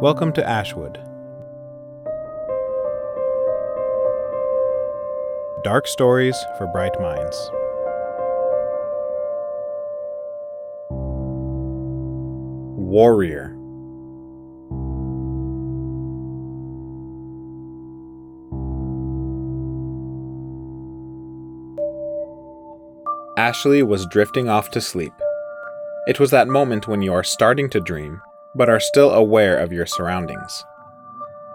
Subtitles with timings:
[0.00, 0.98] Welcome to Ashwood.
[5.62, 7.36] Dark stories for bright minds.
[12.80, 13.54] Warrior.
[23.36, 25.12] Ashley was drifting off to sleep.
[26.08, 28.22] It was that moment when you are starting to dream
[28.54, 30.64] but are still aware of your surroundings.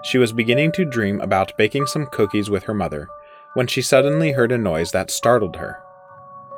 [0.04, 3.08] She was beginning to dream about baking some cookies with her mother
[3.56, 5.82] when she suddenly heard a noise that startled her.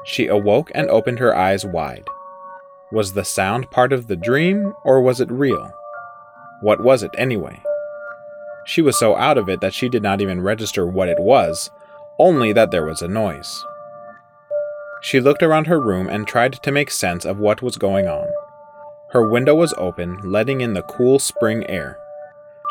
[0.03, 2.07] She awoke and opened her eyes wide.
[2.91, 5.73] Was the sound part of the dream, or was it real?
[6.61, 7.61] What was it anyway?
[8.65, 11.69] She was so out of it that she did not even register what it was,
[12.19, 13.63] only that there was a noise.
[15.01, 18.27] She looked around her room and tried to make sense of what was going on.
[19.11, 21.97] Her window was open, letting in the cool spring air.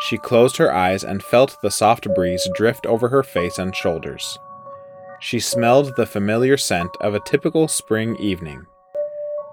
[0.01, 4.37] She closed her eyes and felt the soft breeze drift over her face and shoulders.
[5.19, 8.67] She smelled the familiar scent of a typical spring evening.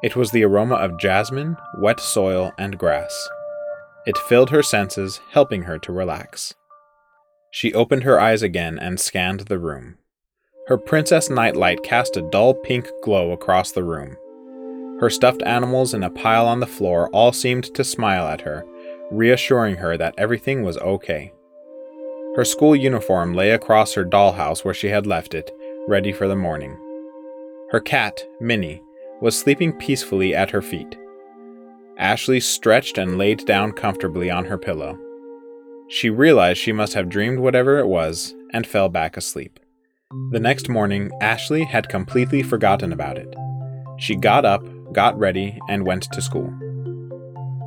[0.03, 3.29] It was the aroma of jasmine, wet soil, and grass.
[4.07, 6.55] It filled her senses, helping her to relax.
[7.51, 9.97] She opened her eyes again and scanned the room.
[10.67, 14.19] Her princess nightlight cast a dull pink glow across the room.
[15.01, 18.65] Her stuffed animals in a pile on the floor all seemed to smile at her,
[19.11, 21.33] reassuring her that everything was okay.
[22.37, 25.51] Her school uniform lay across her dollhouse where she had left it,
[25.87, 26.77] ready for the morning.
[27.71, 28.83] Her cat, Minnie,
[29.21, 30.97] was sleeping peacefully at her feet.
[31.97, 34.99] Ashley stretched and laid down comfortably on her pillow.
[35.89, 39.61] She realized she must have dreamed whatever it was and fell back asleep.
[40.31, 43.33] The next morning, Ashley had completely forgotten about it.
[43.99, 46.53] She got up, got ready, and went to school.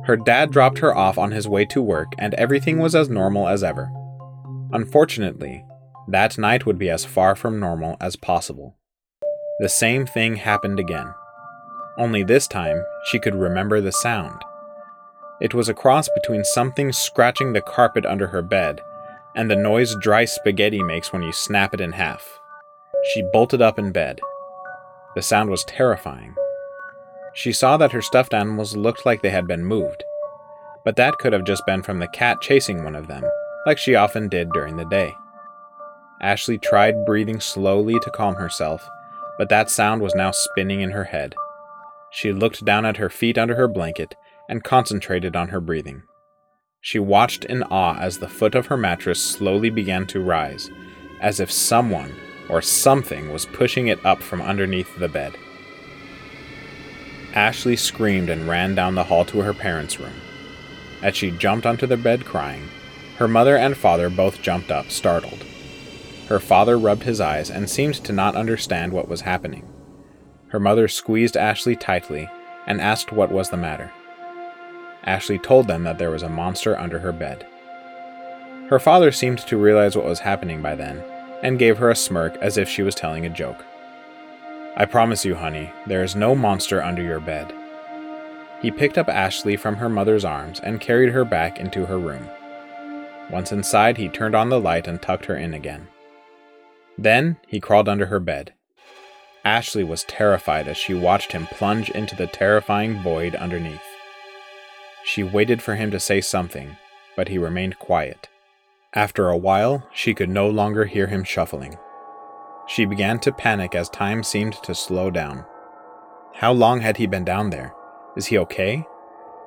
[0.04, 3.46] Her dad dropped her off on his way to work, and everything was as normal
[3.46, 3.90] as ever.
[4.72, 5.64] Unfortunately,
[6.08, 8.76] that night would be as far from normal as possible.
[9.60, 11.12] The same thing happened again.
[11.98, 14.40] Only this time, she could remember the sound.
[15.40, 18.80] It was a cross between something scratching the carpet under her bed
[19.38, 22.40] and the noise dry spaghetti makes when you snap it in half.
[23.12, 24.20] She bolted up in bed.
[25.14, 26.34] The sound was terrifying.
[27.38, 30.02] She saw that her stuffed animals looked like they had been moved,
[30.84, 33.22] but that could have just been from the cat chasing one of them,
[33.64, 35.14] like she often did during the day.
[36.20, 38.84] Ashley tried breathing slowly to calm herself,
[39.38, 41.36] but that sound was now spinning in her head.
[42.10, 44.16] She looked down at her feet under her blanket
[44.48, 46.02] and concentrated on her breathing.
[46.80, 50.72] She watched in awe as the foot of her mattress slowly began to rise,
[51.20, 52.16] as if someone
[52.48, 55.36] or something was pushing it up from underneath the bed.
[57.34, 60.20] Ashley screamed and ran down the hall to her parents' room.
[61.02, 62.68] As she jumped onto the bed crying,
[63.16, 65.44] her mother and father both jumped up, startled.
[66.28, 69.66] Her father rubbed his eyes and seemed to not understand what was happening.
[70.48, 72.28] Her mother squeezed Ashley tightly
[72.66, 73.92] and asked what was the matter.
[75.04, 77.46] Ashley told them that there was a monster under her bed.
[78.68, 81.02] Her father seemed to realize what was happening by then
[81.42, 83.64] and gave her a smirk as if she was telling a joke.
[84.78, 87.52] I promise you, honey, there is no monster under your bed.
[88.62, 92.28] He picked up Ashley from her mother's arms and carried her back into her room.
[93.28, 95.88] Once inside, he turned on the light and tucked her in again.
[96.96, 98.52] Then he crawled under her bed.
[99.44, 103.82] Ashley was terrified as she watched him plunge into the terrifying void underneath.
[105.04, 106.76] She waited for him to say something,
[107.16, 108.28] but he remained quiet.
[108.94, 111.76] After a while, she could no longer hear him shuffling.
[112.68, 115.46] She began to panic as time seemed to slow down.
[116.34, 117.72] How long had he been down there?
[118.14, 118.86] Is he okay?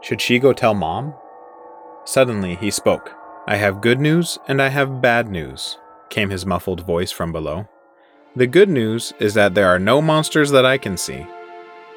[0.02, 1.14] Should she go tell mom?
[2.04, 3.14] Suddenly he spoke.
[3.48, 5.78] I have good news and I have bad news,
[6.10, 7.68] came his muffled voice from below.
[8.36, 11.28] The good news is that there are no monsters that I can see.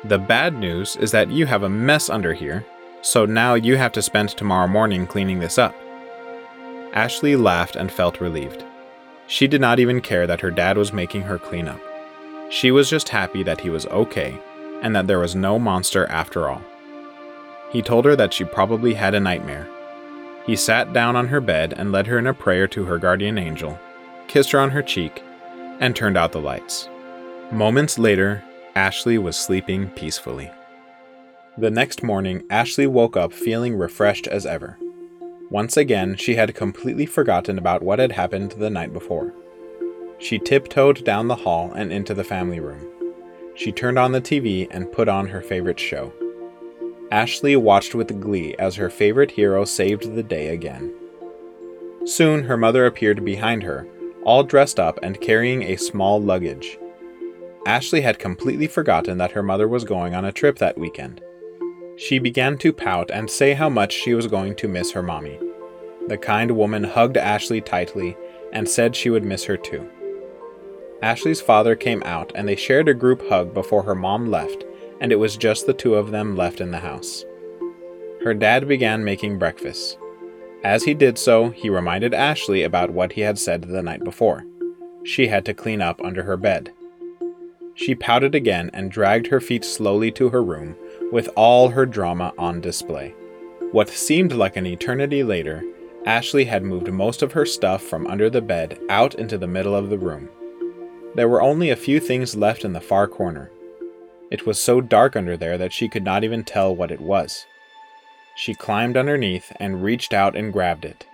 [0.04, 2.66] The bad news is that you have a mess under here,
[3.00, 5.74] so now you have to spend tomorrow morning cleaning this up.
[6.92, 8.62] Ashley laughed and felt relieved.
[9.26, 11.80] She did not even care that her dad was making her clean up.
[12.50, 14.38] She was just happy that he was okay
[14.82, 16.62] and that there was no monster after all.
[17.70, 19.68] He told her that she probably had a nightmare.
[20.46, 23.38] He sat down on her bed and led her in a prayer to her guardian
[23.38, 23.78] angel,
[24.28, 25.22] kissed her on her cheek,
[25.80, 26.88] and turned out the lights.
[27.50, 28.44] Moments later,
[28.76, 30.50] Ashley was sleeping peacefully.
[31.56, 34.78] The next morning, Ashley woke up feeling refreshed as ever.
[35.50, 39.32] Once again, she had completely forgotten about what had happened the night before.
[40.18, 42.88] She tiptoed down the hall and into the family room.
[43.54, 46.12] She turned on the TV and put on her favorite show.
[47.10, 50.92] Ashley watched with glee as her favorite hero saved the day again.
[52.04, 53.86] Soon her mother appeared behind her,
[54.24, 56.78] all dressed up and carrying a small luggage.
[57.66, 61.20] Ashley had completely forgotten that her mother was going on a trip that weekend.
[61.96, 65.38] She began to pout and say how much she was going to miss her mommy.
[66.08, 68.16] The kind woman hugged Ashley tightly
[68.52, 69.88] and said she would miss her too.
[71.02, 74.64] Ashley's father came out and they shared a group hug before her mom left,
[75.00, 77.24] and it was just the two of them left in the house.
[78.22, 79.98] Her dad began making breakfast.
[80.62, 84.44] As he did so, he reminded Ashley about what he had said the night before.
[85.04, 86.72] She had to clean up under her bed.
[87.74, 90.76] She pouted again and dragged her feet slowly to her room,
[91.14, 93.14] with all her drama on display.
[93.70, 95.62] What seemed like an eternity later,
[96.04, 99.76] Ashley had moved most of her stuff from under the bed out into the middle
[99.76, 100.28] of the room.
[101.14, 103.52] There were only a few things left in the far corner.
[104.32, 107.46] It was so dark under there that she could not even tell what it was.
[108.34, 111.06] She climbed underneath and reached out and grabbed it.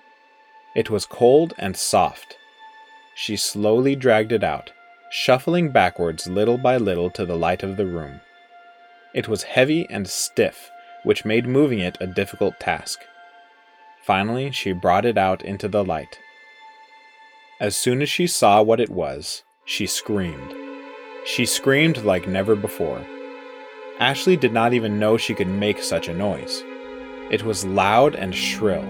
[0.75, 2.39] It was cold and soft.
[3.15, 4.71] She slowly dragged it out,
[5.11, 8.23] shuffling backwards little by little to the light of the room.
[9.13, 10.71] It was heavy and stiff,
[11.03, 13.01] which made moving it a difficult task.
[14.03, 16.19] Finally, she brought it out into the light.
[17.61, 20.55] As soon as she saw what it was, she screamed.
[21.25, 23.05] She screamed like never before.
[23.99, 26.63] Ashley did not even know she could make such a noise.
[27.31, 28.85] It was loud and shrill.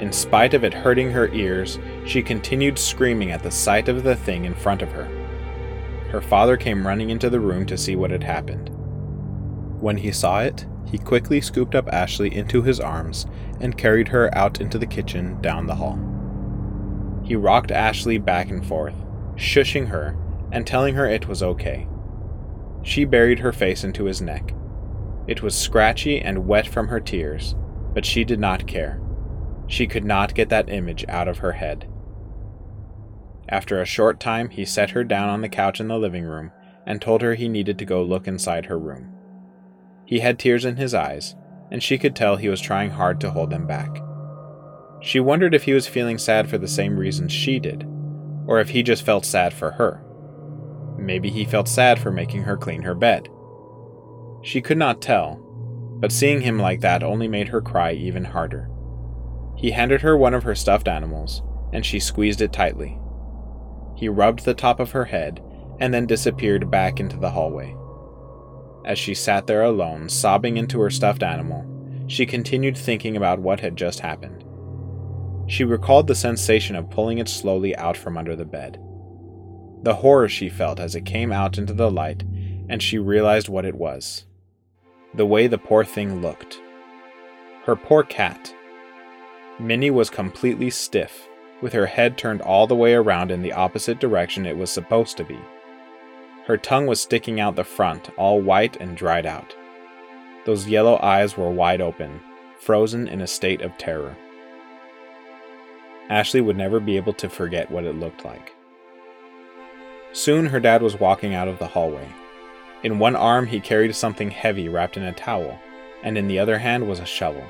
[0.00, 4.16] In spite of it hurting her ears, she continued screaming at the sight of the
[4.16, 5.04] thing in front of her.
[6.10, 8.75] Her father came running into the room to see what had happened.
[9.80, 13.26] When he saw it, he quickly scooped up Ashley into his arms
[13.60, 15.98] and carried her out into the kitchen down the hall.
[17.24, 18.94] He rocked Ashley back and forth,
[19.34, 20.16] shushing her
[20.52, 21.88] and telling her it was okay.
[22.82, 24.52] She buried her face into his neck,
[25.26, 27.56] it was scratchy and wet from her tears,
[27.92, 29.00] but she did not care.
[29.66, 31.88] She could not get that image out of her head.
[33.48, 36.52] After a short time, he set her down on the couch in the living room
[36.84, 39.12] and told her he needed to go look inside her room.
[40.06, 41.34] He had tears in his eyes,
[41.70, 44.00] and she could tell he was trying hard to hold them back.
[45.00, 47.84] She wondered if he was feeling sad for the same reasons she did,
[48.46, 50.02] or if he just felt sad for her.
[50.96, 53.28] Maybe he felt sad for making her clean her bed.
[54.42, 55.42] She could not tell,
[56.00, 58.70] but seeing him like that only made her cry even harder.
[59.56, 61.42] He handed her one of her stuffed animals,
[61.72, 62.98] and she squeezed it tightly.
[63.96, 65.42] He rubbed the top of her head
[65.80, 67.74] and then disappeared back into the hallway.
[68.86, 71.66] As she sat there alone, sobbing into her stuffed animal,
[72.06, 74.44] she continued thinking about what had just happened.
[75.48, 78.80] She recalled the sensation of pulling it slowly out from under the bed.
[79.82, 82.22] The horror she felt as it came out into the light,
[82.68, 84.24] and she realized what it was
[85.14, 86.60] the way the poor thing looked.
[87.64, 88.54] Her poor cat.
[89.58, 91.26] Minnie was completely stiff,
[91.62, 95.16] with her head turned all the way around in the opposite direction it was supposed
[95.16, 95.38] to be.
[96.46, 99.54] Her tongue was sticking out the front, all white and dried out.
[100.44, 102.20] Those yellow eyes were wide open,
[102.58, 104.16] frozen in a state of terror.
[106.08, 108.54] Ashley would never be able to forget what it looked like.
[110.12, 112.08] Soon her dad was walking out of the hallway,
[112.82, 115.58] in one arm, he carried something heavy wrapped in a towel,
[116.02, 117.44] and in the other hand was a shovel.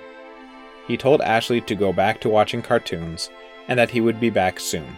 [0.86, 3.28] He told Ashley to go back to watching cartoons
[3.68, 4.96] and that he would be back soon.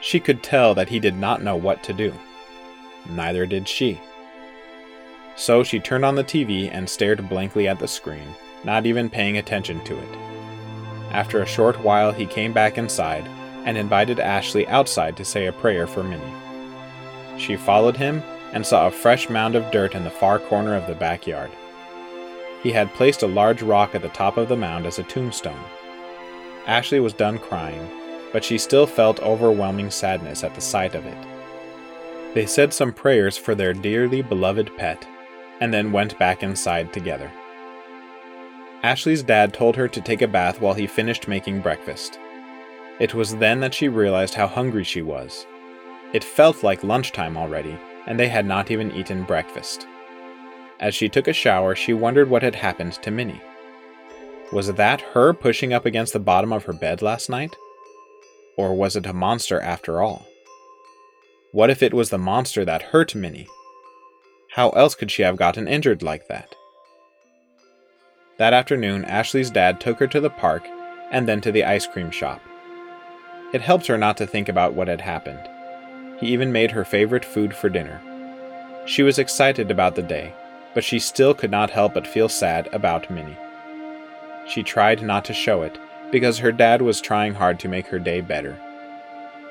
[0.00, 2.12] She could tell that he did not know what to do.
[3.08, 4.00] Neither did she.
[5.36, 9.38] So she turned on the TV and stared blankly at the screen, not even paying
[9.38, 10.18] attention to it.
[11.12, 13.26] After a short while, he came back inside
[13.64, 17.38] and invited Ashley outside to say a prayer for Minnie.
[17.38, 20.86] She followed him and saw a fresh mound of dirt in the far corner of
[20.86, 21.50] the backyard.
[22.62, 25.64] He had placed a large rock at the top of the mound as a tombstone.
[26.66, 27.88] Ashley was done crying,
[28.32, 31.39] but she still felt overwhelming sadness at the sight of it.
[32.34, 35.06] They said some prayers for their dearly beloved pet,
[35.60, 37.30] and then went back inside together.
[38.82, 42.18] Ashley's dad told her to take a bath while he finished making breakfast.
[42.98, 45.46] It was then that she realized how hungry she was.
[46.12, 49.86] It felt like lunchtime already, and they had not even eaten breakfast.
[50.78, 53.42] As she took a shower, she wondered what had happened to Minnie.
[54.52, 57.54] Was that her pushing up against the bottom of her bed last night?
[58.56, 60.26] Or was it a monster after all?
[61.52, 63.48] What if it was the monster that hurt Minnie?
[64.52, 66.54] How else could she have gotten injured like that?
[68.38, 70.64] That afternoon, Ashley's dad took her to the park
[71.10, 72.40] and then to the ice cream shop.
[73.52, 75.40] It helped her not to think about what had happened.
[76.20, 78.00] He even made her favorite food for dinner.
[78.86, 80.32] She was excited about the day,
[80.72, 83.36] but she still could not help but feel sad about Minnie.
[84.46, 85.76] She tried not to show it
[86.12, 88.56] because her dad was trying hard to make her day better.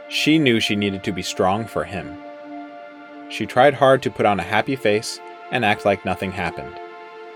[0.09, 2.17] She knew she needed to be strong for him.
[3.29, 5.19] She tried hard to put on a happy face
[5.51, 6.79] and act like nothing happened.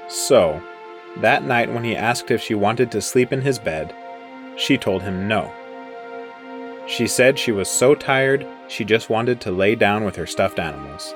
[0.07, 0.61] So,
[1.17, 3.93] that night when he asked if she wanted to sleep in his bed,
[4.57, 5.51] she told him no.
[6.87, 10.59] She said she was so tired she just wanted to lay down with her stuffed
[10.59, 11.13] animals.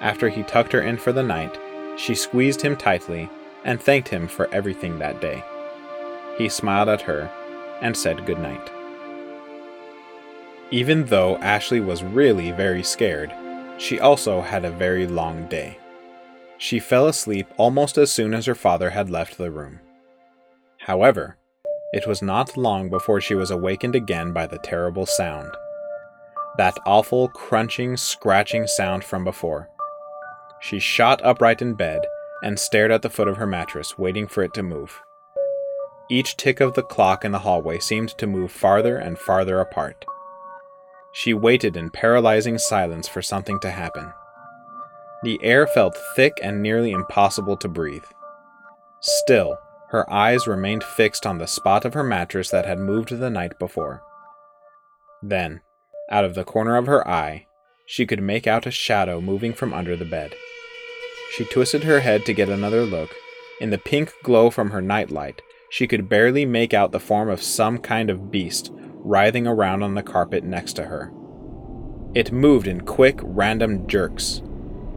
[0.00, 1.56] After he tucked her in for the night,
[1.96, 3.30] she squeezed him tightly
[3.64, 5.42] and thanked him for everything that day.
[6.36, 7.30] He smiled at her
[7.80, 8.70] and said good night.
[10.70, 13.32] Even though Ashley was really very scared,
[13.78, 15.78] she also had a very long day.
[16.58, 19.80] She fell asleep almost as soon as her father had left the room.
[20.78, 21.36] However,
[21.92, 25.50] it was not long before she was awakened again by the terrible sound.
[26.56, 29.68] That awful crunching, scratching sound from before.
[30.60, 32.06] She shot upright in bed
[32.42, 35.00] and stared at the foot of her mattress, waiting for it to move.
[36.10, 40.04] Each tick of the clock in the hallway seemed to move farther and farther apart.
[41.16, 44.12] She waited in paralyzing silence for something to happen.
[45.22, 48.04] The air felt thick and nearly impossible to breathe.
[49.00, 49.56] Still,
[49.90, 53.60] her eyes remained fixed on the spot of her mattress that had moved the night
[53.60, 54.02] before.
[55.22, 55.60] Then,
[56.10, 57.46] out of the corner of her eye,
[57.86, 60.34] she could make out a shadow moving from under the bed.
[61.36, 63.14] She twisted her head to get another look.
[63.60, 67.40] In the pink glow from her nightlight, she could barely make out the form of
[67.40, 68.72] some kind of beast
[69.04, 71.12] writhing around on the carpet next to her.
[72.14, 74.42] It moved in quick, random jerks.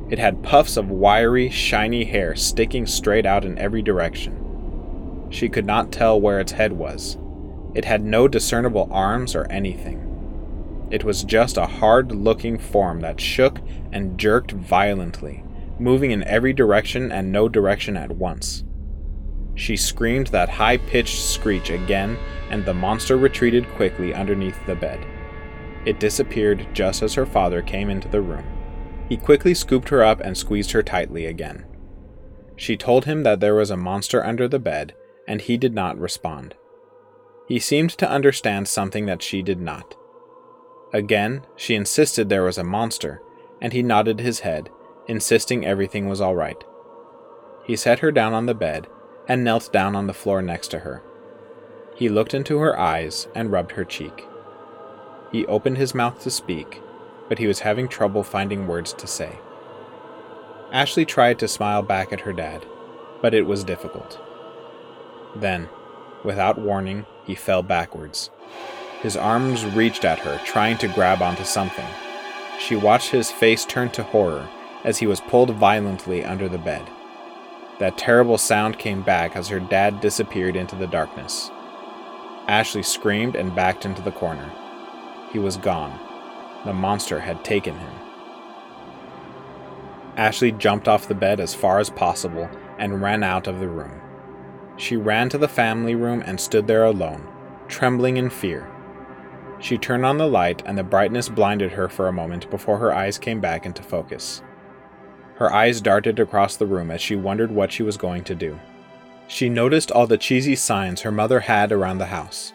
[0.10, 5.28] It had puffs of wiry, shiny hair sticking straight out in every direction.
[5.30, 7.18] She could not tell where its head was.
[7.76, 10.88] It had no discernible arms or anything.
[10.90, 13.60] It was just a hard looking form that shook
[13.92, 15.44] and jerked violently,
[15.80, 18.64] moving in every direction and no direction at once.
[19.58, 22.16] She screamed that high pitched screech again,
[22.52, 25.04] and the monster retreated quickly underneath the bed.
[25.84, 28.46] It disappeared just as her father came into the room.
[29.10, 31.66] He quickly scooped her up and squeezed her tightly again.
[32.56, 34.94] She told him that there was a monster under the bed,
[35.28, 36.56] and he did not respond.
[37.48, 39.96] He seemed to understand something that she did not.
[40.94, 43.22] Again, she insisted there was a monster,
[43.60, 44.70] and he nodded his head,
[45.08, 46.64] insisting everything was all right.
[47.66, 48.88] He set her down on the bed
[49.28, 51.02] and knelt down on the floor next to her.
[51.96, 54.26] He looked into her eyes and rubbed her cheek.
[55.32, 56.82] He opened his mouth to speak,
[57.28, 59.40] but he was having trouble finding words to say.
[60.72, 62.66] Ashley tried to smile back at her dad,
[63.22, 64.20] but it was difficult.
[65.36, 65.70] Then,
[66.24, 68.30] without warning, he fell backwards.
[69.02, 71.86] His arms reached at her, trying to grab onto something.
[72.60, 74.50] She watched his face turn to horror
[74.84, 76.90] as he was pulled violently under the bed.
[77.80, 81.52] That terrible sound came back as her dad disappeared into the darkness.
[82.48, 84.52] Ashley screamed and backed into the corner.
[85.32, 86.00] He was gone.
[86.66, 87.94] The monster had taken him.
[90.16, 94.02] Ashley jumped off the bed as far as possible and ran out of the room.
[94.76, 97.28] She ran to the family room and stood there alone,
[97.68, 98.68] trembling in fear.
[99.60, 102.94] She turned on the light, and the brightness blinded her for a moment before her
[102.94, 104.42] eyes came back into focus.
[105.38, 108.60] Her eyes darted across the room as she wondered what she was going to do.
[109.28, 112.54] She noticed all the cheesy signs her mother had around the house.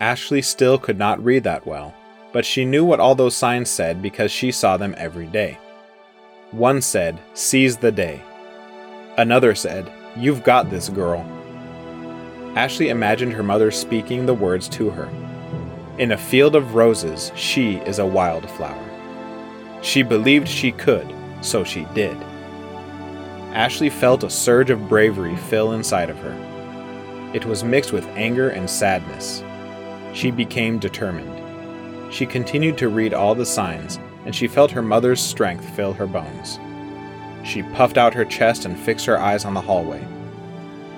[0.00, 1.94] Ashley still could not read that well,
[2.32, 5.58] but she knew what all those signs said because she saw them every day.
[6.52, 8.22] One said, Seize the day.
[9.18, 11.20] Another said, You've got this, girl.
[12.56, 15.08] Ashley imagined her mother speaking the words to her.
[15.98, 18.84] In a field of roses, she is a wildflower.
[19.82, 22.16] She believed she could, so she did.
[23.52, 27.30] Ashley felt a surge of bravery fill inside of her.
[27.34, 29.42] It was mixed with anger and sadness.
[30.14, 32.12] She became determined.
[32.12, 36.06] She continued to read all the signs, and she felt her mother's strength fill her
[36.06, 36.58] bones.
[37.44, 40.06] She puffed out her chest and fixed her eyes on the hallway.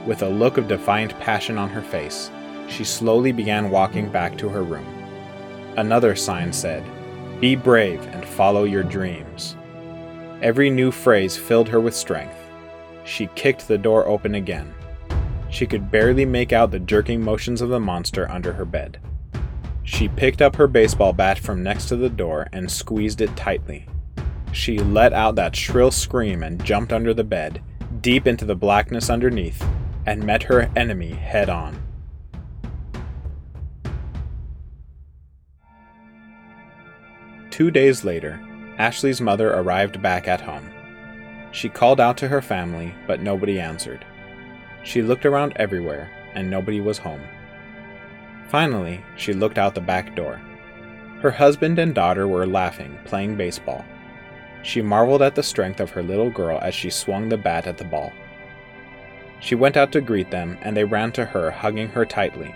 [0.06, 2.30] With a look of defiant passion on her face,
[2.68, 4.86] she slowly began walking back to her room.
[5.76, 6.84] Another sign said,
[7.40, 9.56] Be brave and follow your dreams.
[10.42, 12.36] Every new phrase filled her with strength.
[13.04, 14.72] She kicked the door open again.
[15.50, 18.98] She could barely make out the jerking motions of the monster under her bed.
[19.82, 23.86] She picked up her baseball bat from next to the door and squeezed it tightly.
[24.52, 27.62] She let out that shrill scream and jumped under the bed,
[28.00, 29.62] deep into the blackness underneath,
[30.06, 31.82] and met her enemy head on.
[37.50, 38.40] Two days later,
[38.80, 40.70] Ashley's mother arrived back at home.
[41.52, 44.06] She called out to her family, but nobody answered.
[44.84, 47.20] She looked around everywhere, and nobody was home.
[48.48, 50.40] Finally, she looked out the back door.
[51.20, 53.84] Her husband and daughter were laughing, playing baseball.
[54.62, 57.76] She marveled at the strength of her little girl as she swung the bat at
[57.76, 58.10] the ball.
[59.40, 62.54] She went out to greet them, and they ran to her, hugging her tightly.